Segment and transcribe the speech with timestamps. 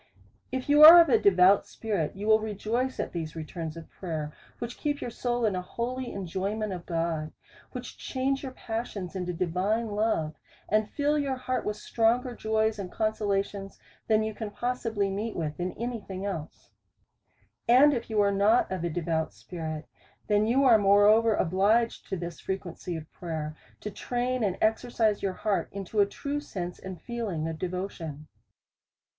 [0.51, 4.33] If you are of a devout spirit, you will rejoice at these returns of prayer,
[4.57, 7.31] which keep your soul in an holy enjoyment of God;
[7.75, 10.33] wliich change your passions into divine love^.
[10.67, 13.77] and fill your heart with stronger joys and consolations,
[14.07, 16.71] than you can possibly meet with in any thing else.
[17.67, 19.85] And if you are not of a devout spirit,
[20.25, 25.33] then you are moreover obliged to this frequency of prayer, to train and exercise your
[25.33, 28.27] heart into a true sense and feeling of devotion.